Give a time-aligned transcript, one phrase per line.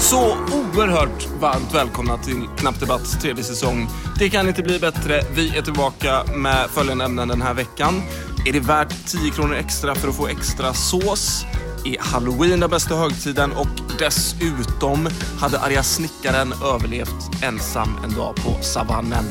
[0.00, 3.88] Så oerhört varmt välkomna till Knapp Debatts tredje säsong.
[4.18, 5.22] Det kan inte bli bättre.
[5.34, 8.02] Vi är tillbaka med följande ämnen den här veckan.
[8.46, 11.44] Är det värt 10 kronor extra för att få extra sås?
[11.84, 13.52] Är halloween den bästa högtiden?
[13.52, 13.68] Och
[13.98, 15.08] dessutom
[15.40, 19.24] hade arga snickaren överlevt ensam en dag på savannen.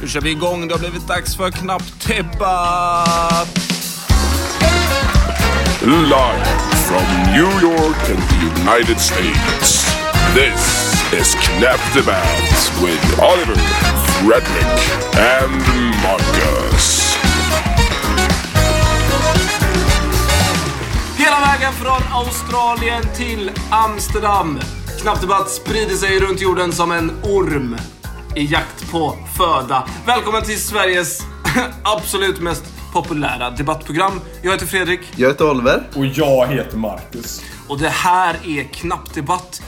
[0.00, 0.68] Nu kör vi igång.
[0.68, 3.58] Det har blivit dags för Knapp Debatt!
[5.80, 9.95] Live from New York and the United States.
[10.36, 13.56] This is Knap Debatt with Oliver,
[14.20, 14.76] Fredrik,
[15.16, 15.62] and
[16.02, 17.16] Marcus.
[21.16, 24.60] Hela vägen från Australien till Amsterdam.
[25.00, 27.76] Knappdebatt sprider sig runt jorden som en orm
[28.34, 29.88] i jakt på föda.
[30.06, 31.20] Välkommen till Sveriges
[31.82, 34.20] absolut mest populära debattprogram.
[34.42, 35.82] Jag heter Fredrik Jag heter Oliver.
[35.94, 37.42] Och jag heter Marcus.
[37.68, 39.62] och det här är Knappdebatt.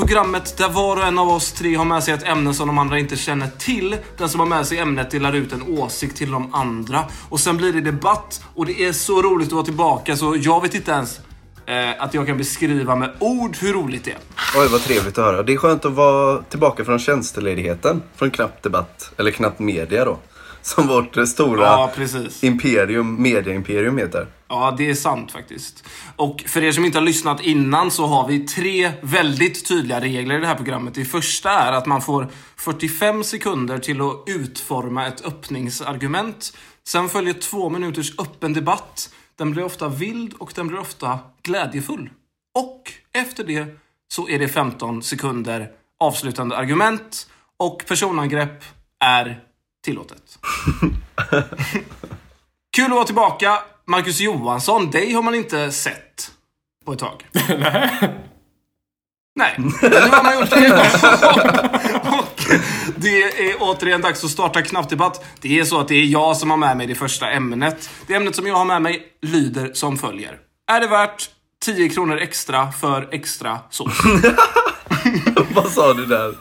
[0.00, 2.78] Programmet där var och en av oss tre har med sig ett ämne som de
[2.78, 3.96] andra inte känner till.
[4.16, 7.04] Den som har med sig ämnet delar ut en åsikt till de andra.
[7.28, 10.62] Och sen blir det debatt och det är så roligt att vara tillbaka så jag
[10.62, 11.20] vet inte ens
[11.66, 14.18] eh, att jag kan beskriva med ord hur roligt det är.
[14.56, 15.42] Oj, vad trevligt att höra.
[15.42, 18.02] Det är skönt att vara tillbaka från tjänsteledigheten.
[18.16, 20.18] Från Knappt Debatt, eller Knappt Media då.
[20.62, 21.92] Som vårt eh, stora Ja,
[22.40, 24.26] imperium, mediaimperium heter.
[24.48, 25.84] Ja, det är sant faktiskt.
[26.16, 30.38] Och för er som inte har lyssnat innan så har vi tre väldigt tydliga regler
[30.38, 30.94] i det här programmet.
[30.94, 36.56] Det första är att man får 45 sekunder till att utforma ett öppningsargument.
[36.86, 39.10] Sen följer två minuters öppen debatt.
[39.36, 42.10] Den blir ofta vild och den blir ofta glädjefull.
[42.58, 43.66] Och efter det
[44.08, 48.64] så är det 15 sekunder avslutande argument och personangrepp
[49.04, 49.40] är
[49.84, 50.38] tillåtet.
[52.76, 53.58] Kul att vara tillbaka.
[53.86, 56.30] Marcus Johansson, dig har man inte sett
[56.84, 57.26] på ett tag.
[59.34, 59.68] Nej, nu
[60.10, 60.90] har man gjort det.
[62.18, 62.44] Och
[62.96, 65.24] det är återigen dags att starta knappdebatt.
[65.40, 67.90] Det är så att det är jag som har med mig det första ämnet.
[68.06, 70.38] Det ämnet som jag har med mig lyder som följer.
[70.66, 71.30] Är det värt
[71.64, 73.98] 10 kronor extra för extra sås?
[75.54, 76.34] vad sa du där?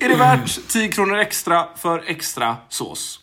[0.00, 3.20] Är det värt 10 kronor extra för extra sås?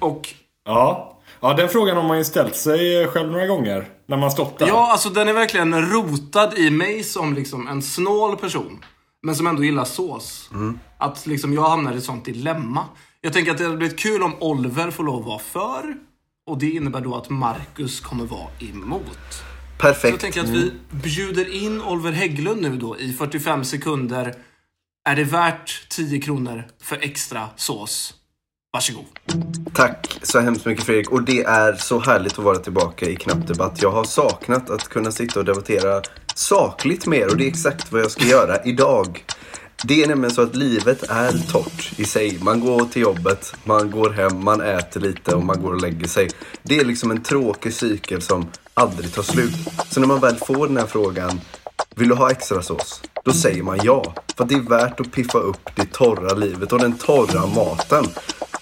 [0.00, 0.34] Och
[0.64, 1.18] Ja.
[1.40, 3.88] ja, den frågan har man ju ställt sig själv några gånger.
[4.06, 4.66] När man stått där.
[4.66, 8.84] Ja, alltså den är verkligen rotad i mig som liksom en snål person.
[9.22, 10.50] Men som ändå gillar sås.
[10.98, 12.84] Att liksom jag hamnar i ett sånt dilemma.
[13.20, 15.94] Jag tänker att det hade blivit kul om Oliver får lov att vara för.
[16.46, 19.02] Och det innebär då att Marcus kommer vara emot.
[19.30, 20.20] Så jag Perfekt.
[20.20, 24.34] tänker att vi bjuder in Oliver Hägglund nu då i 45 sekunder.
[25.08, 28.14] Är det värt 10 kronor för extra sås?
[28.72, 29.04] Varsågod.
[29.74, 31.10] Tack så hemskt mycket Fredrik.
[31.10, 33.82] Och det är så härligt att vara tillbaka i Knappdebatt.
[33.82, 36.02] Jag har saknat att kunna sitta och debattera
[36.34, 39.24] sakligt mer och det är exakt vad jag ska göra idag.
[39.84, 42.38] Det är nämligen så att livet är torrt i sig.
[42.42, 46.08] Man går till jobbet, man går hem, man äter lite och man går och lägger
[46.08, 46.30] sig.
[46.62, 49.54] Det är liksom en tråkig cykel som aldrig tar slut.
[49.90, 51.40] Så när man väl får den här frågan,
[51.96, 53.02] vill du ha extra sås?
[53.24, 54.14] Då säger man ja.
[54.36, 58.04] För det är värt att piffa upp det torra livet och den torra maten.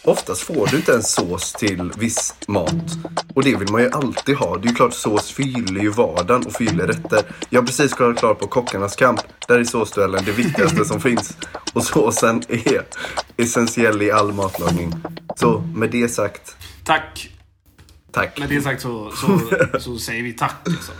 [0.05, 2.99] Oftast får du inte ens sås till viss mat.
[3.35, 4.57] Och det vill man ju alltid ha.
[4.57, 7.23] Det är ju klart sås förgyller ju vardagen och förgyller rätter.
[7.51, 9.21] Jag har precis klarat klar på Kockarnas kamp.
[9.49, 11.37] Där är såsduellen det viktigaste som finns.
[11.73, 12.83] Och såsen är
[13.37, 14.95] essentiell i all matlagning.
[15.37, 17.31] Så med det sagt, Tack
[18.17, 18.39] tack.
[18.39, 19.41] Med det sagt så, så,
[19.81, 20.57] så säger vi tack.
[20.65, 20.95] Liksom.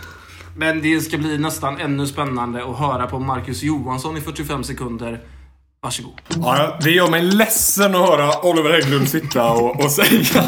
[0.57, 5.19] Men det ska bli nästan ännu spännande att höra på Marcus Johansson i 45 sekunder.
[5.81, 6.21] Varsågod.
[6.27, 10.23] Ja, det gör mig ledsen att höra Oliver Hägglund sitta och, och säga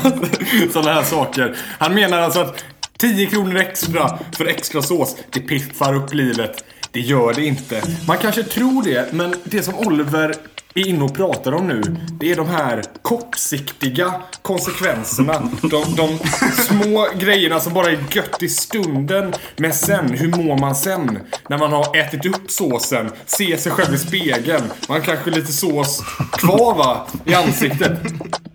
[0.73, 1.55] sådana här saker.
[1.79, 2.63] Han menar alltså att
[2.97, 6.63] 10 kronor extra för extra sås, det piffar upp livet.
[6.91, 7.81] Det gör det inte.
[8.07, 10.35] Man kanske tror det, men det som Oliver
[10.73, 11.81] är inne och pratar om nu,
[12.19, 15.49] det är de här kortsiktiga konsekvenserna.
[15.61, 16.19] De, de
[16.63, 19.33] små grejerna som bara är gött i stunden.
[19.57, 21.19] Men sen, hur mår man sen?
[21.49, 24.63] När man har ätit upp såsen, ser sig själv i spegeln.
[24.89, 27.91] Man kanske lite sås kvar va, i ansiktet.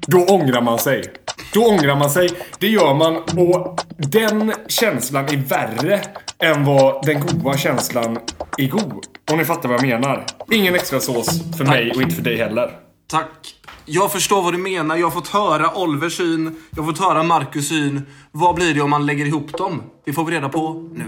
[0.07, 1.05] Då ångrar man sig.
[1.53, 2.29] Då ångrar man sig.
[2.59, 6.01] Det gör man och den känslan är värre
[6.39, 8.19] än vad den goda känslan
[8.59, 9.07] är god.
[9.31, 10.25] Om ni fattar vad jag menar.
[10.51, 12.71] Ingen extra sås för mig och inte för dig heller.
[13.11, 13.55] Tack.
[13.85, 14.97] Jag förstår vad du menar.
[14.97, 16.57] Jag har fått höra Olvers syn.
[16.71, 18.03] Jag har fått höra Marcus syn.
[18.33, 19.83] Vad blir det om man lägger ihop dem?
[20.05, 21.05] Det får vi reda på nu.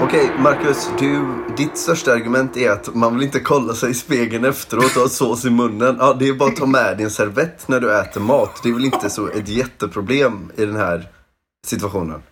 [0.00, 0.90] Okej, Marcus.
[0.98, 1.24] Du,
[1.56, 5.08] ditt största argument är att man vill inte kolla sig i spegeln efteråt och ha
[5.08, 5.96] sås i munnen.
[6.00, 8.60] Ja, det är bara att ta med din servett när du äter mat.
[8.62, 11.08] Det är väl inte så ett jätteproblem i den här
[11.66, 12.22] situationen?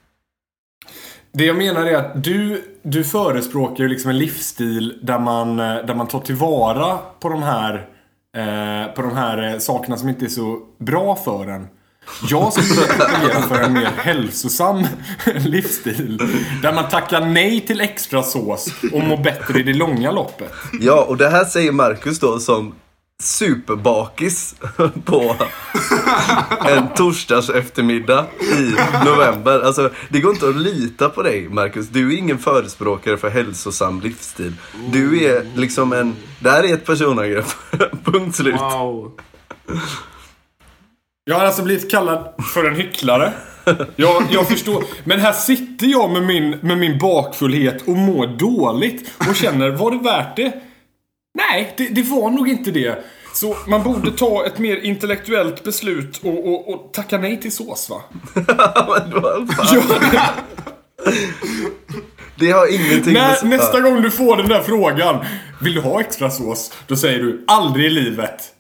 [1.34, 5.74] Det jag menar är att du, du förespråkar ju liksom en livsstil där man, eh,
[5.86, 7.74] där man tar tillvara på de här,
[8.36, 11.68] eh, på de här eh, sakerna som inte är så bra för en.
[12.30, 14.86] Jag skulle propagera för en mer hälsosam
[15.34, 16.20] livsstil.
[16.62, 20.52] Där man tackar nej till extra sås och mår bättre i det långa loppet.
[20.80, 22.74] Ja, och det här säger Marcus då som
[23.22, 24.54] superbakis
[25.04, 25.36] på
[26.68, 28.74] en torsdags eftermiddag i
[29.04, 29.60] november.
[29.60, 31.88] Alltså, det går inte att lita på dig, Marcus.
[31.88, 34.52] Du är ingen förespråkare för hälsosam livsstil.
[34.88, 36.16] Du är liksom en...
[36.40, 37.46] Det här är ett personangrepp.
[38.04, 38.54] Punkt slut.
[38.54, 39.12] Wow.
[41.24, 43.32] Jag har alltså blivit kallad för en hycklare.
[43.96, 44.84] Jag, jag förstår.
[45.04, 49.10] Men här sitter jag med min, med min bakfullhet och mår dåligt.
[49.28, 50.52] Och känner, var det värt det?
[51.34, 53.04] Nej, det, det var nog inte det.
[53.34, 57.90] Så man borde ta ett mer intellektuellt beslut och, och, och tacka nej till sås
[57.90, 58.02] va?
[58.34, 59.74] Men vad fan.
[59.74, 60.00] Gör
[62.36, 62.50] det.
[62.50, 63.58] Har ingenting När, med...
[63.58, 65.24] nästa gång du får den där frågan.
[65.60, 66.72] Vill du ha extra sås?
[66.86, 68.52] Då säger du aldrig i livet.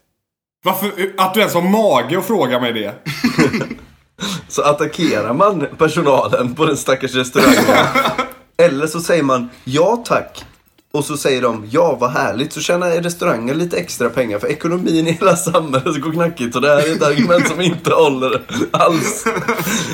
[0.64, 0.92] Varför?
[1.18, 2.94] Att du ens har mage att fråga mig det.
[4.48, 7.86] Så attackerar man personalen på den stackars restaurangen.
[8.56, 10.44] Eller så säger man ja tack.
[10.92, 12.52] Och så säger de ja vad härligt.
[12.52, 14.38] Så tjänar restaurangen lite extra pengar.
[14.38, 16.56] För ekonomin i hela samhället går knackigt.
[16.56, 19.24] Och det här är ett argument som inte håller alls.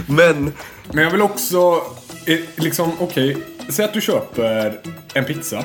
[0.06, 0.53] Men
[0.93, 1.83] Men jag vill också,
[2.25, 3.37] eh, liksom, okej.
[3.69, 4.81] säg att du köper
[5.15, 5.65] en pizza.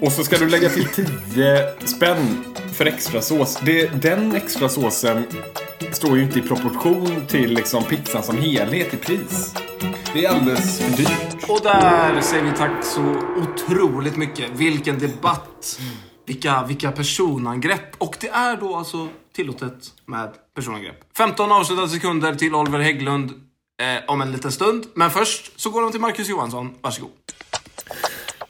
[0.00, 0.88] Och så ska du lägga till
[1.34, 2.44] 10 spänn
[2.74, 3.58] för extra sås.
[3.62, 5.24] Det, den extra såsen
[5.92, 9.54] står ju inte i proportion till liksom pizzan som helhet i pris.
[10.14, 11.50] Det är alldeles för dyrt.
[11.50, 13.02] Och där säger vi tack så
[13.36, 14.50] otroligt mycket.
[14.50, 15.80] Vilken debatt.
[16.26, 18.02] Vilka, vilka personangrepp.
[18.02, 21.00] Och det är då alltså tillåtet med personangrepp.
[21.16, 24.86] 15 avslutade sekunder till Oliver Hägglund eh, om en liten stund.
[24.94, 26.74] Men först så går de till Marcus Johansson.
[26.80, 27.10] Varsågod.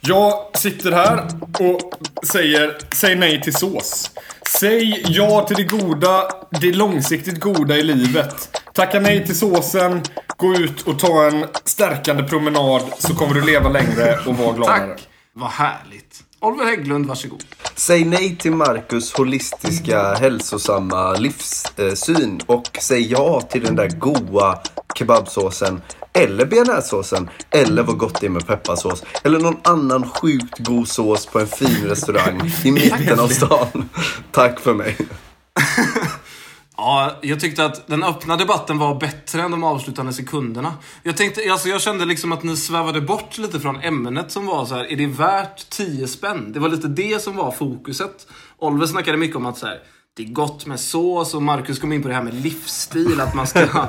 [0.07, 1.27] Jag sitter här
[1.59, 1.79] och
[2.27, 4.11] säger, säg nej till sås.
[4.59, 6.23] Säg ja till det goda,
[6.61, 8.61] det långsiktigt goda i livet.
[8.73, 10.01] Tacka nej till såsen,
[10.37, 14.87] gå ut och ta en stärkande promenad så kommer du leva längre och vara gladare.
[14.87, 15.07] Tack.
[15.33, 16.23] Vad härligt.
[16.45, 17.43] Oliver Hägglund, varsågod.
[17.75, 22.41] säg nej till Marcus holistiska hälsosamma livssyn.
[22.45, 24.59] Och säg ja till den där goa
[24.95, 25.81] kebabsåsen.
[26.13, 27.29] Eller bearnaisesåsen.
[27.51, 29.03] Eller vad gott det är med pepparsås.
[29.23, 33.89] Eller någon annan sjukt god sås på en fin restaurang i mitten av stan.
[34.31, 34.97] Tack för mig.
[36.77, 40.73] Ja, jag tyckte att den öppna debatten var bättre än de avslutande sekunderna.
[41.03, 44.65] Jag tänkte, alltså jag kände liksom att ni svävade bort lite från ämnet som var
[44.65, 46.51] så här, är det värt 10 spänn?
[46.51, 48.27] Det var lite det som var fokuset.
[48.57, 49.79] Oliver snackade mycket om att så här,
[50.17, 53.35] det är gott med sås och Marcus kom in på det här med livsstil, att
[53.35, 53.67] man ska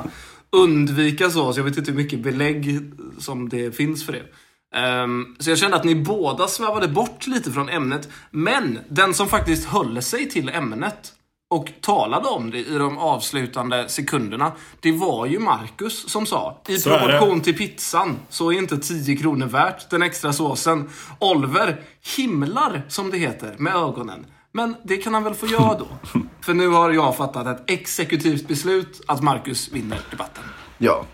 [0.51, 1.57] undvika sås.
[1.57, 2.79] Jag vet inte hur mycket belägg
[3.19, 4.23] som det finns för det.
[4.75, 8.09] Ehm, så jag kände att ni båda svävade bort lite från ämnet.
[8.31, 11.13] Men den som faktiskt höll sig till ämnet
[11.49, 14.51] och talade om det i de avslutande sekunderna.
[14.79, 19.17] Det var ju Marcus som sa, i Så proportion till pizzan så är inte 10
[19.17, 20.89] kronor värt den extra såsen.
[21.19, 21.81] Oliver
[22.17, 24.25] himlar, som det heter, med ögonen.
[24.51, 25.87] Men det kan han väl få göra då?
[26.41, 30.43] För nu har jag fattat ett exekutivt beslut att Marcus vinner debatten.
[30.77, 31.05] Ja.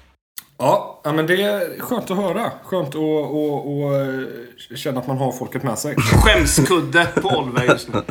[0.58, 2.52] Ja, men det är skönt att höra.
[2.64, 3.92] Skönt att och, och,
[4.76, 5.96] känna att man har folket med sig.
[5.96, 8.02] Skämskudde på Oliver just nu.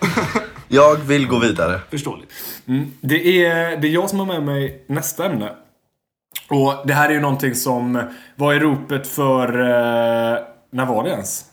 [0.72, 1.80] Jag vill gå vidare.
[1.90, 2.32] Förståeligt.
[3.00, 5.52] Det är, det är jag som har med mig nästa ämne.
[6.48, 8.02] Och det här är ju någonting som
[8.36, 9.60] var i ropet för...
[9.60, 10.38] Eh,
[10.72, 11.44] när var det ens?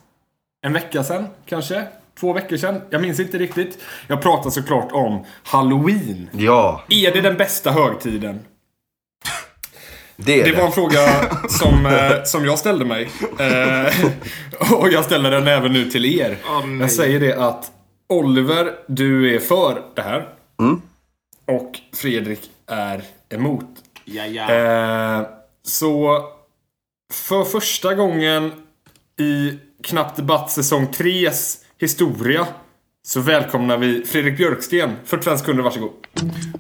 [0.66, 1.84] En vecka sedan, kanske?
[2.20, 2.82] Två veckor sedan?
[2.90, 3.78] Jag minns inte riktigt.
[4.08, 6.30] Jag pratar såklart om Halloween.
[6.32, 8.40] Ja, Är det den bästa högtiden?
[10.16, 10.58] det Det det.
[10.58, 11.00] var en fråga
[11.50, 13.10] som, eh, som jag ställde mig.
[13.40, 13.94] Eh,
[14.74, 16.38] och jag ställer den även nu till er.
[16.66, 16.80] Nej.
[16.80, 17.72] jag säger det att
[18.10, 20.30] Oliver, du är för det här.
[21.46, 23.66] Och Fredrik är emot.
[24.06, 24.52] Ja, ja.
[24.52, 25.28] Eh,
[25.64, 26.24] så
[27.14, 28.52] för första gången
[29.20, 32.48] i Knappt Debatt säsong 3s historia
[33.04, 34.96] så välkomnar vi Fredrik Björksten.
[35.06, 35.92] 45 sekunder, varsågod.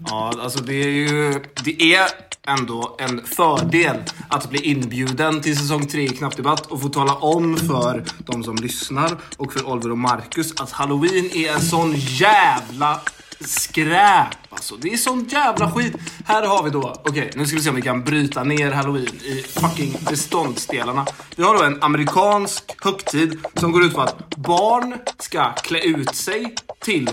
[0.08, 1.44] Ja, alltså det är ju...
[1.64, 2.08] Det är
[2.48, 3.98] ändå en fördel
[4.30, 8.56] att bli inbjuden till säsong 3 i Knappdebatt och få tala om för de som
[8.56, 13.00] lyssnar och för Oliver och Marcus att Halloween är en sån jävla
[13.40, 14.76] skräp alltså.
[14.76, 15.96] Det är sån jävla skit.
[16.26, 19.16] Här har vi då, okej nu ska vi se om vi kan bryta ner Halloween
[19.24, 21.06] i fucking beståndsdelarna.
[21.36, 26.16] Vi har då en amerikansk högtid som går ut på att barn ska klä ut
[26.16, 27.10] sig till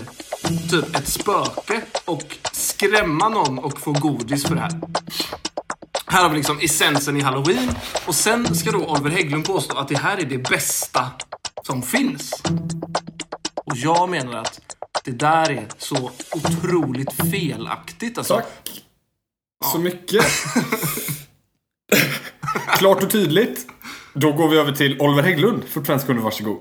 [0.69, 4.81] typ ett spöke och skrämma någon och få godis för det här.
[6.07, 7.71] Här har vi liksom essensen i halloween.
[8.07, 11.11] Och sen ska då Oliver Hägglund påstå att det här är det bästa
[11.63, 12.41] som finns.
[13.55, 14.59] Och jag menar att
[15.03, 18.17] det där är så otroligt felaktigt.
[18.17, 18.35] Alltså.
[18.35, 18.83] Tack
[19.71, 20.25] så mycket.
[22.77, 23.67] Klart och tydligt.
[24.13, 25.63] Då går vi över till Oliver Hägglund.
[25.69, 26.57] 45 sekunder, varsågod.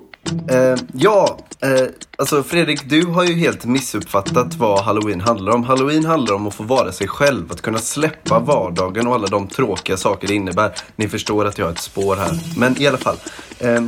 [0.51, 1.87] Eh, ja, eh,
[2.19, 5.65] alltså Fredrik, du har ju helt missuppfattat vad Halloween handlar om.
[5.65, 9.49] Halloween handlar om att få vara sig själv, att kunna släppa vardagen och alla de
[9.49, 10.75] tråkiga saker det innebär.
[10.97, 12.39] Ni förstår att jag har ett spår här.
[12.59, 13.17] Men i alla fall.
[13.59, 13.85] Eh,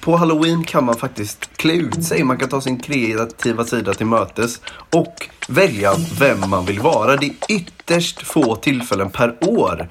[0.00, 2.24] på Halloween kan man faktiskt klä ut sig.
[2.24, 7.16] Man kan ta sin kreativa sida till mötes och välja vem man vill vara.
[7.16, 9.88] Det är ytterst få tillfällen per år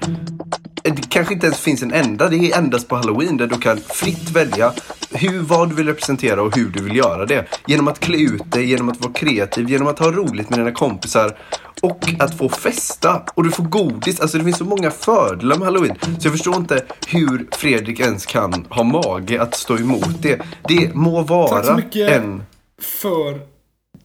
[0.82, 2.28] det kanske inte ens finns en enda.
[2.28, 4.72] Det är endast på halloween där du kan fritt välja
[5.10, 7.46] hur, vad du vill representera och hur du vill göra det.
[7.66, 10.72] Genom att klä ut dig, genom att vara kreativ, genom att ha roligt med dina
[10.72, 11.38] kompisar
[11.82, 13.22] och att få festa.
[13.34, 14.20] Och du får godis.
[14.20, 15.96] Alltså det finns så många fördelar med halloween.
[16.00, 20.40] Så jag förstår inte hur Fredrik ens kan ha mage att stå emot det.
[20.68, 22.42] Det må vara Tack så mycket en...
[22.82, 23.40] för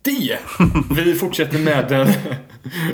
[0.06, 0.38] det.
[0.96, 2.08] Vi fortsätter med den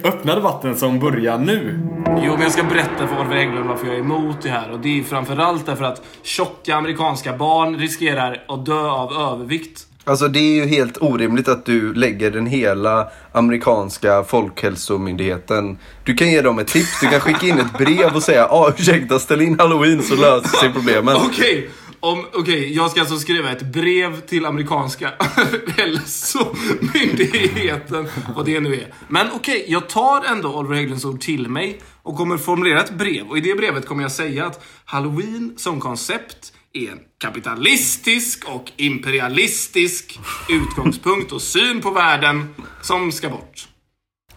[0.03, 1.79] öppna debatten som börjar nu.
[2.07, 4.71] Jo, men jag ska berätta för Oliver Hägglund varför jag är emot det här.
[4.71, 9.87] Och det är framförallt därför att tjocka amerikanska barn riskerar att dö av övervikt.
[10.03, 15.77] Alltså det är ju helt orimligt att du lägger den hela amerikanska folkhälsomyndigheten.
[16.03, 18.73] Du kan ge dem ett tips, du kan skicka in ett brev och säga ah,
[18.77, 21.15] ursäkta ställ in halloween så löser sig problemen.
[21.29, 21.69] Okej,
[22.01, 25.13] om, okej, jag ska alltså skriva ett brev till amerikanska
[25.77, 28.93] hälsomyndigheten, vad det nu är.
[29.07, 33.27] Men okej, jag tar ändå Oliver Hägglunds ord till mig och kommer formulera ett brev.
[33.27, 38.71] Och i det brevet kommer jag säga att Halloween som koncept är en kapitalistisk och
[38.75, 43.67] imperialistisk utgångspunkt och syn på världen som ska bort.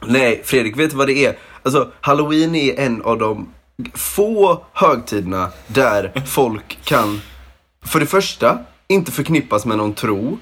[0.06, 1.38] Nej, Fredrik, vet du vad det är?
[1.62, 3.48] Alltså, halloween är en av de
[3.94, 7.20] få högtiderna där folk kan,
[7.84, 10.38] för det första, inte förknippas med någon tro.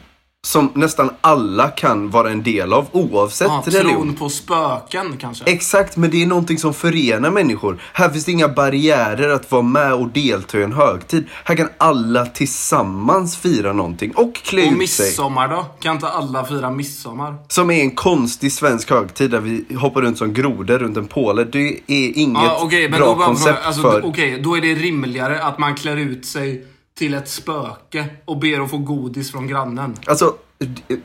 [0.46, 3.92] Som nästan alla kan vara en del av oavsett Ja, religion.
[3.92, 5.44] tron på spöken kanske.
[5.44, 7.82] Exakt, men det är någonting som förenar människor.
[7.92, 11.24] Här finns det inga barriärer att vara med och delta i en högtid.
[11.44, 15.06] Här kan alla tillsammans fira någonting och klä och ut sig.
[15.06, 15.66] midsommar då?
[15.80, 17.34] Kan inte alla fira midsommar?
[17.48, 21.44] Som är en konstig svensk högtid där vi hoppar runt som grodor runt en påle.
[21.44, 24.06] Det är inget okej, men bra för, koncept alltså, för...
[24.06, 28.60] okej, då är det rimligare att man klär ut sig till ett spöke och ber
[28.60, 29.96] att få godis från grannen.
[30.06, 30.34] Alltså,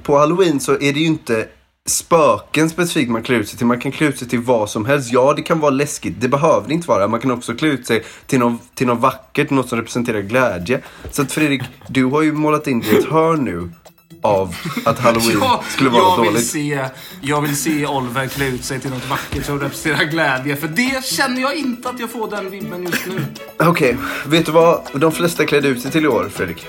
[0.03, 1.47] på halloween så är det ju inte
[1.85, 3.67] spöken specifikt man klär ut sig till.
[3.67, 5.11] Man kan klä ut sig till vad som helst.
[5.13, 6.21] Ja, det kan vara läskigt.
[6.21, 7.07] Det behöver det inte vara.
[7.07, 10.81] Man kan också klä ut sig till något, till något vackert, något som representerar glädje.
[11.11, 13.71] Så att Fredrik, du har ju målat in dig i ett hörn nu
[14.21, 14.55] av
[14.85, 16.47] att halloween Ja, skulle vara jag, vill dåligt.
[16.47, 16.85] se,
[17.21, 20.55] jag vill se Oliver klä ut sig till något vackert som representerar glädje.
[20.55, 23.25] För det känner jag inte att jag får den vibben just nu.
[23.67, 26.67] Okej, vet du vad de flesta klädde ut sig till i år, Fredrik?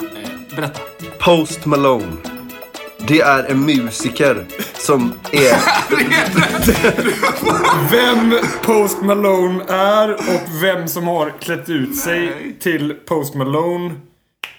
[0.00, 0.80] Eh, berätta.
[1.18, 2.12] Post Malone.
[2.98, 4.46] Det är en musiker
[4.78, 5.56] som är...
[7.90, 13.94] Vem Post Malone är och vem som har klätt ut sig till Post Malone.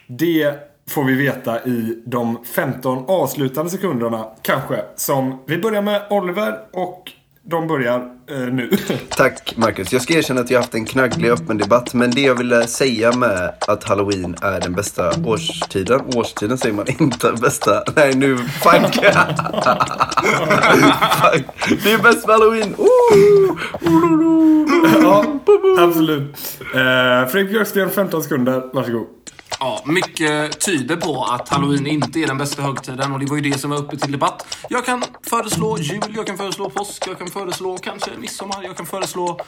[0.08, 0.56] Det
[0.90, 4.82] får vi veta i de 15 avslutande sekunderna kanske.
[4.96, 7.12] Som vi börjar med Oliver och
[7.50, 8.70] de börjar eh, nu.
[9.10, 9.94] Tack Marcus.
[9.94, 11.94] Jag ska erkänna att jag haft en knagglig öppen debatt.
[11.94, 16.02] Men det jag ville säga med att halloween är den bästa årstiden.
[16.16, 17.84] Årstiden säger man inte bästa.
[17.96, 18.96] Nej nu, fuck.
[21.22, 21.46] fuck.
[21.84, 22.76] Det är bäst med halloween.
[25.02, 25.26] Ja,
[25.80, 26.60] absolut.
[26.62, 28.64] Eh, Fredrik Björksten, 15 sekunder.
[28.74, 29.17] Varsågod.
[29.60, 33.42] Ja, mycket tyder på att halloween inte är den bästa högtiden och det var ju
[33.50, 34.58] det som var uppe till debatt.
[34.70, 38.86] Jag kan föreslå jul, jag kan föreslå påsk, jag kan föreslå kanske midsommar, jag kan
[38.86, 39.40] föreslå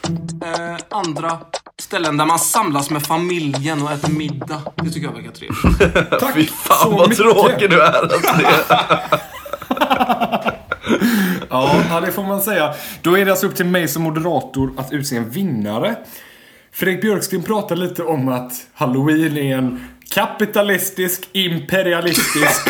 [0.46, 1.38] eh, andra
[1.80, 4.62] ställen där man samlas med familjen och äter middag.
[4.76, 6.10] Det tycker jag verkar trevligt.
[6.20, 7.24] Tack Fy fan så vad mycket.
[7.24, 7.94] tråkig du är.
[7.94, 8.20] Alltså.
[11.50, 12.74] Ja, det får man säga.
[13.02, 15.96] Då är det alltså upp till mig som moderator att utse en vinnare.
[16.72, 22.70] Fredrik Björksten pratar lite om att Halloween är en kapitalistisk, imperialistisk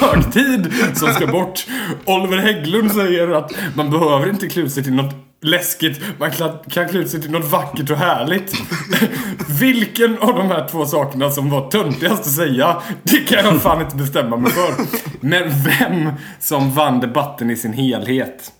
[0.00, 1.66] högtid som ska bort.
[2.04, 6.00] Oliver Hägglund säger att man behöver inte klä sig till något läskigt.
[6.18, 6.30] Man
[6.70, 8.52] kan klä ut sig till något vackert och härligt.
[9.60, 13.80] Vilken av de här två sakerna som var töntigast att säga, det kan jag fan
[13.80, 14.74] inte bestämma mig för.
[15.20, 18.52] Men vem som vann debatten i sin helhet?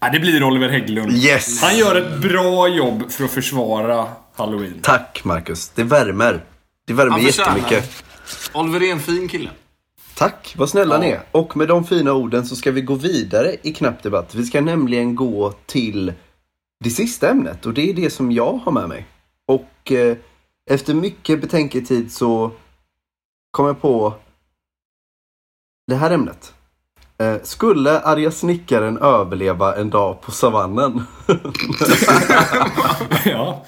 [0.00, 1.12] Ja, det blir Oliver Hägglund.
[1.12, 1.62] Yes.
[1.62, 4.78] Han gör ett bra jobb för att försvara Halloween.
[4.82, 5.68] Tack Marcus.
[5.68, 6.44] Det värmer.
[6.88, 8.04] Det värmer jättemycket.
[8.54, 9.50] Oliver är en fin kille.
[10.14, 11.22] Tack, vad snälla ni är.
[11.32, 14.34] Och med de fina orden så ska vi gå vidare i knapp debatt.
[14.34, 16.12] Vi ska nämligen gå till
[16.84, 19.06] det sista ämnet och det är det som jag har med mig.
[19.46, 20.16] Och eh,
[20.70, 22.50] efter mycket betänketid så
[23.50, 24.14] kom jag på
[25.86, 26.54] det här ämnet.
[27.18, 31.02] Eh, skulle arga snickaren överleva en dag på savannen?
[33.24, 33.64] ja.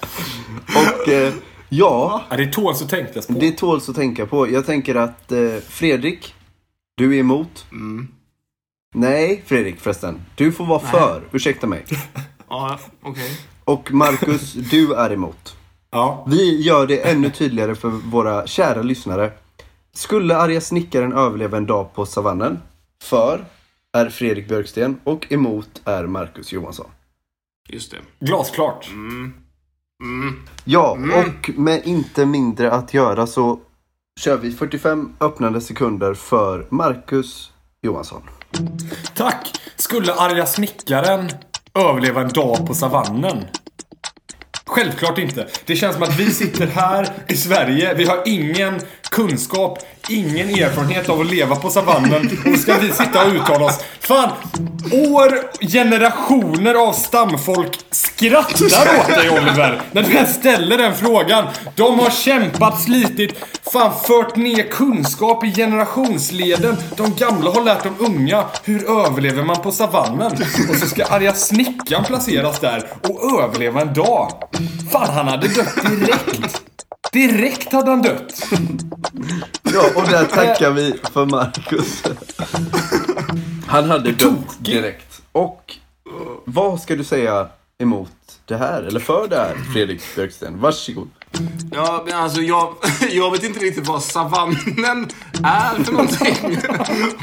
[0.75, 1.33] och eh,
[1.71, 3.33] ja, ja, det tåls att tänkas på.
[3.33, 4.51] det tåls att tänka på.
[4.51, 6.33] Jag tänker att eh, Fredrik,
[6.95, 7.65] du är emot.
[8.95, 10.21] Nej, Fredrik förresten.
[10.35, 11.23] Du får vara för.
[11.31, 11.85] Ursäkta mig.
[12.49, 13.37] Ja, okej.
[13.63, 15.55] Och Marcus, du är emot.
[15.91, 16.25] Ja.
[16.29, 19.31] Vi gör det ännu tydligare för våra kära lyssnare.
[19.93, 22.59] Skulle arga snickaren överleva en dag på savannen?
[23.03, 23.45] För
[23.97, 26.87] är Fredrik Björksten och emot är Marcus Johansson.
[27.69, 27.97] Just det.
[28.25, 28.89] Glasklart.
[30.65, 33.59] Ja, och med inte mindre att göra så
[34.19, 38.21] kör vi 45 öppnande sekunder för Marcus Johansson.
[39.15, 39.61] Tack!
[39.75, 41.29] Skulle arga snickaren
[41.73, 43.45] överleva en dag på savannen?
[44.65, 45.47] Självklart inte.
[45.65, 47.93] Det känns som att vi sitter här i Sverige.
[47.93, 48.79] Vi har ingen
[49.11, 52.37] kunskap, ingen erfarenhet av att leva på savannen.
[52.53, 53.79] Och ska vi sitta och uttala oss.
[53.99, 54.29] Fan!
[54.91, 59.81] År, generationer av stamfolk skrattar åt dig Oliver.
[59.91, 61.45] När du ens ställer den frågan.
[61.75, 63.33] De har kämpat, slitit,
[63.73, 66.77] fan fört ner kunskap i generationsleden.
[66.97, 68.45] De gamla har lärt de unga.
[68.63, 70.31] Hur överlever man på savannen?
[70.69, 74.31] Och så ska arga snickaren placeras där och överleva en dag.
[74.91, 76.61] Fan, han hade dött direkt.
[77.11, 78.43] Direkt hade han dött.
[79.73, 82.03] Ja, och där tackar vi för Marcus.
[83.67, 85.21] Han hade dött direkt.
[85.31, 85.75] Och
[86.45, 88.11] vad ska du säga emot
[88.45, 88.83] det här?
[88.83, 90.59] Eller för det här, Fredrik Björksten?
[90.59, 91.09] Varsågod.
[91.71, 92.75] Ja, men alltså jag,
[93.11, 95.07] jag vet inte riktigt vad savannen
[95.43, 96.35] är för någonting.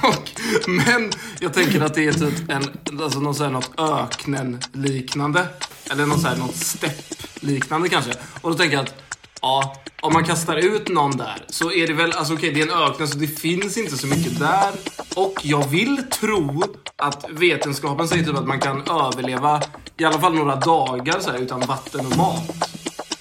[0.03, 0.31] Och,
[0.69, 2.65] men jag tänker att det är typ en,
[3.03, 5.47] alltså någon, så här, något öknen-liknande.
[5.91, 8.13] Eller något, så här, något stepp-liknande kanske.
[8.41, 8.95] Och då tänker jag att,
[9.43, 12.67] ja, om man kastar ut någon där så är det väl, alltså okej, det är
[12.67, 14.73] en öken så det finns inte så mycket där.
[15.17, 16.65] Och jag vill tro
[16.97, 19.63] att vetenskapen säger typ att man kan överleva
[19.97, 22.69] i alla fall några dagar så här, utan vatten och mat.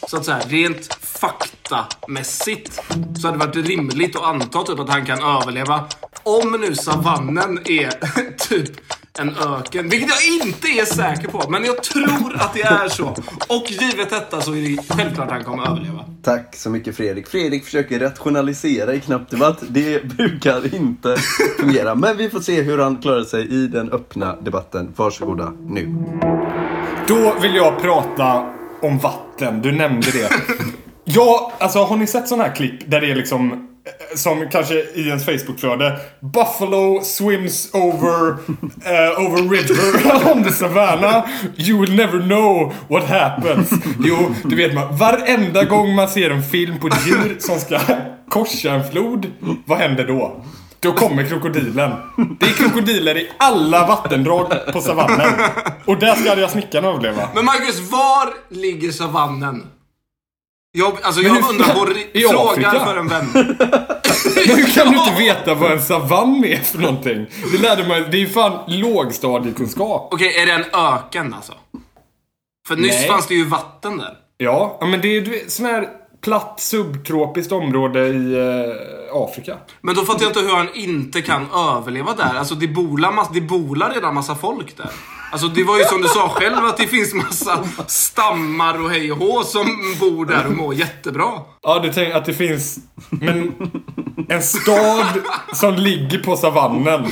[0.08, 2.80] Så att så här, rent faktamässigt
[3.22, 5.88] så hade det varit rimligt att anta typ att han kan överleva.
[6.24, 7.92] Om nu savannen är
[8.50, 8.72] typ
[9.20, 11.50] en öken, vilket jag inte är säker på.
[11.50, 13.08] Men jag tror att det är så.
[13.48, 16.06] Och givet detta så är det självklart att han kommer överleva.
[16.24, 17.28] Tack så mycket Fredrik.
[17.28, 19.64] Fredrik försöker rationalisera i knapp debatt.
[19.68, 21.18] Det brukar inte
[21.60, 21.96] fungera.
[21.96, 24.94] Men vi får se hur han klarar sig i den öppna debatten.
[24.96, 25.96] Varsågoda nu.
[27.08, 29.62] Då vill jag prata om vatten.
[29.62, 30.30] Du nämnde det.
[31.10, 33.67] Ja, alltså har ni sett sådana här klipp där det är liksom
[34.16, 38.30] som kanske i ens Facebookflöde Buffalo swims over
[38.86, 41.26] eh, over river on the savannah
[41.58, 43.70] You will never know what happens
[44.00, 47.80] Jo, du vet man, varenda gång man ser en film på ett djur som ska
[48.30, 49.32] korsa en flod
[49.66, 50.44] Vad händer då?
[50.80, 51.92] Då kommer krokodilen.
[52.40, 55.34] Det är krokodiler i alla vattendrag på savannen.
[55.86, 57.30] Och där ska arga snickaren överleva.
[57.36, 59.64] Men Marcus, var ligger savannen?
[60.78, 61.86] Jag, alltså jag hur- undrar på
[62.30, 63.26] frågar för en vän.
[63.34, 63.46] Men
[64.58, 67.26] hur kan du inte veta vad en savann är för någonting?
[67.52, 70.10] Det lärde man Det är ju fan lågstadiekunskap.
[70.14, 71.54] Okej, är det en öken alltså?
[72.68, 73.08] För nyss Nej.
[73.08, 74.14] fanns det ju vatten där.
[74.38, 75.88] Ja, ja, men det är ju sån här
[76.22, 79.58] platt subtropiskt område i eh, Afrika.
[79.82, 82.36] Men då fattar jag inte hur han inte kan överleva där.
[82.36, 84.90] Alltså det bolar, det bolar redan massa folk där.
[85.32, 89.12] Alltså det var ju som du sa själv att det finns massa stammar och hej
[89.12, 89.68] och hå som
[90.00, 91.32] bor där och mår jättebra.
[91.62, 92.80] Ja, du tänker att det finns...
[93.10, 93.54] Men
[94.30, 95.22] en stad
[95.54, 97.08] som ligger på savannen.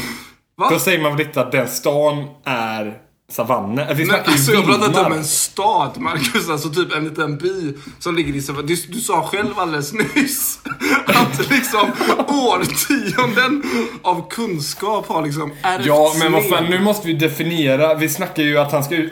[0.57, 0.69] Va?
[0.69, 3.87] Då säger man väl inte att den stan är savannen?
[3.97, 7.37] Vi Men ju alltså jag pratar inte om en stad Marcus, alltså typ en liten
[7.37, 8.67] by som ligger i Savannen.
[8.67, 10.59] Du, du sa själv alldeles nyss
[11.05, 11.91] att liksom
[12.27, 13.63] årtionden
[14.01, 17.93] av kunskap har liksom ärvts Ja, men vad fan, nu måste vi definiera.
[17.93, 19.09] Vi snackar ju att han ska u-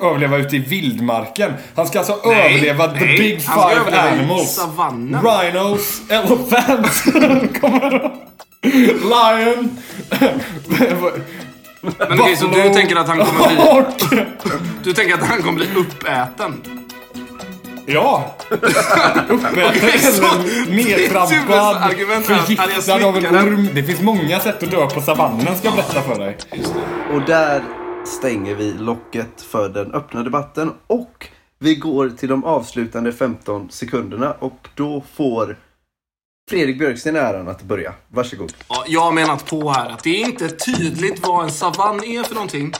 [0.00, 1.52] överleva ute i vildmarken.
[1.74, 4.54] Han ska alltså Nej, överleva the nej, big han ska five animals.
[4.54, 5.22] savannen.
[5.22, 7.06] Rhinos, elephants.
[9.02, 9.70] Lion.
[11.98, 14.24] Men okej, så du tänker att han kommer bli,
[14.84, 16.62] du tänker att han kommer bli uppäten?
[17.86, 18.36] Ja!
[19.28, 20.24] Uppäten
[20.68, 23.68] nedtrampad, förgiftad av en orm.
[23.74, 26.36] Det finns många sätt att dö på savannen ska jag berätta för dig.
[27.14, 27.62] Och där
[28.06, 34.32] stänger vi locket för den öppna debatten och vi går till de avslutande 15 sekunderna
[34.38, 35.56] och då får
[36.48, 37.94] Fredrik Björksten äran att börja.
[38.08, 38.52] Varsågod.
[38.68, 42.22] Ja, jag har menat på här att det är inte tydligt vad en savann är
[42.22, 42.72] för någonting.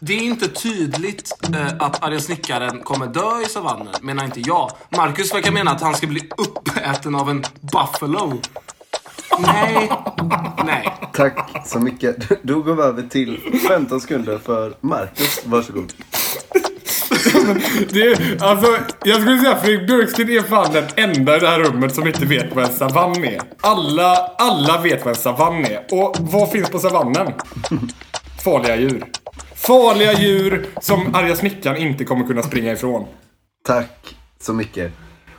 [0.00, 4.70] Det är inte tydligt eh, att arga snickaren kommer dö i savannen, menar inte jag.
[4.96, 8.40] Marcus verkar mena att han ska bli uppäten av en buffalo.
[9.38, 9.90] Nej.
[10.64, 10.94] Nej.
[11.12, 12.42] Tack så mycket.
[12.42, 15.40] Då går vi över till 15 sekunder för Marcus.
[15.46, 15.92] Varsågod.
[17.90, 21.60] Det är, alltså, jag skulle säga Fredrik Björksten är fan den enda i det här
[21.60, 23.40] rummet som inte vet vad en savann är.
[23.60, 25.84] Alla, alla vet vad en savann är.
[25.90, 27.32] Och vad finns på savannen?
[28.44, 29.04] Farliga djur.
[29.54, 33.06] Farliga djur som arga snickaren inte kommer kunna springa ifrån.
[33.66, 34.92] Tack så mycket.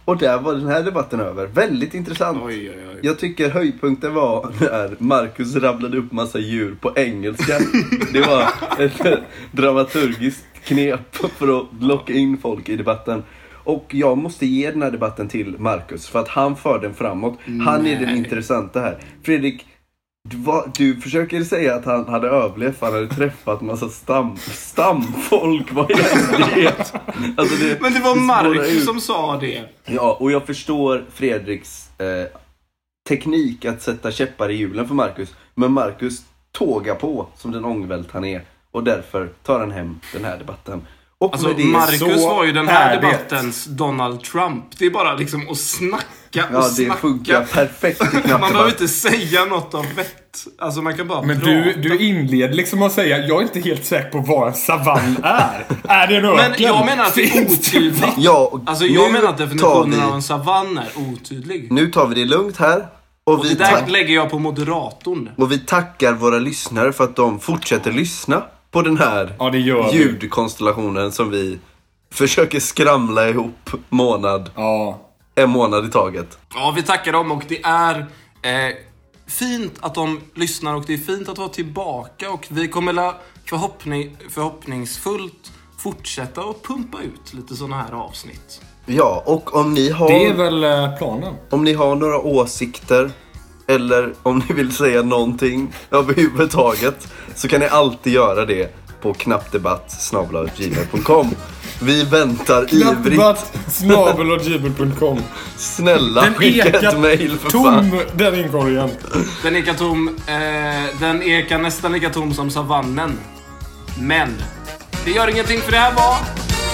[0.05, 1.47] Och där var den här debatten över.
[1.47, 2.39] Väldigt intressant.
[2.43, 2.99] Oj, oj, oj.
[3.01, 7.59] Jag tycker höjdpunkten var när Marcus rabblade upp massa djur på engelska.
[8.13, 8.43] Det var
[8.79, 9.19] ett
[9.51, 13.23] dramaturgiskt knep för att locka in folk i debatten.
[13.63, 17.39] Och jag måste ge den här debatten till Marcus för att han för den framåt.
[17.65, 18.17] Han är den Nej.
[18.17, 18.97] intressanta här.
[19.23, 19.65] Fredrik,
[20.29, 24.37] du, var, du försöker säga att han hade överlevt för han hade träffat massa stam,
[24.37, 25.71] stamfolk.
[25.71, 25.95] Vad är
[26.55, 26.93] det?
[27.37, 28.15] Alltså det Men det var.
[28.15, 29.63] Marcus som sa det.
[29.85, 32.39] Ja, och jag förstår Fredriks eh,
[33.09, 35.35] teknik att sätta käppar i hjulen för Marcus.
[35.55, 38.41] Men Marcus tågar på som den ångvält han är.
[38.71, 40.81] Och därför tar han hem den här debatten.
[41.17, 43.01] Och Alltså, det Marcus var ju den här det.
[43.01, 44.63] debattens Donald Trump.
[44.77, 46.03] Det är bara liksom att snacka
[46.33, 46.99] och Ja, det snacka.
[47.01, 50.15] funkar perfekt Man behöver inte säga något av vett.
[50.59, 51.51] Alltså man kan bara Men prata.
[51.51, 55.17] du, du inleder liksom att säga jag är inte helt säker på vad en savann
[55.23, 55.65] är.
[55.87, 56.35] är det en öken?
[56.51, 58.05] Men jag menar att det är otydligt.
[58.17, 61.71] Ja, och Alltså jag menar att definitionen vi- av en savann är otydlig.
[61.71, 62.87] Nu tar vi det lugnt här.
[63.23, 65.29] Och, vi Det där lägger jag på moderatorn.
[65.37, 69.59] och vi tackar våra lyssnare för att de fortsätter lyssna på den här Ja, det
[69.59, 69.97] gör vi.
[69.97, 71.59] ljudkonstellationen som vi
[72.11, 74.99] försöker skramla ihop månad, Ja.
[75.35, 76.37] en månad i taget.
[76.55, 77.99] Ja, vi tackar dem och det är
[78.41, 78.75] eh,
[79.27, 83.15] fint att de lyssnar och det är fint att vara tillbaka och vi kommer la
[83.45, 88.61] förhoppning, förhoppningsfullt fortsätta att pumpa ut lite sådana här avsnitt.
[88.85, 90.07] Ja, och om ni har...
[90.09, 91.33] Det är väl eh, planen.
[91.49, 93.11] Om ni har några åsikter
[93.69, 101.29] eller om ni vill säga någonting överhuvudtaget så kan ni alltid göra det på knappdebatt.gmail.com
[101.81, 102.81] Vi väntar ivrigt.
[102.83, 105.19] Knappdebatt snabel.gmail.com
[105.57, 107.89] Snälla Den skicka ett ekar mail för fan.
[107.91, 108.89] tom, den inkorgen.
[109.43, 110.33] Den ekar tom, eh,
[110.99, 113.19] den ekar nästan lika tom som savannen.
[113.99, 114.35] Men,
[115.05, 116.17] det gör ingenting för det här var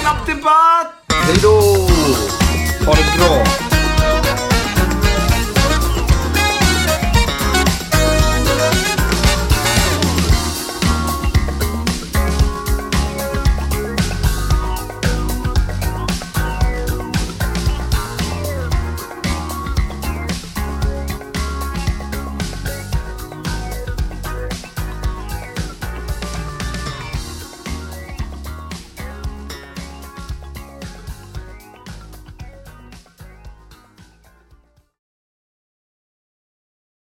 [0.01, 0.93] Knapp Debatt!
[1.25, 1.61] Hej då!
[2.85, 3.43] Ha det bra.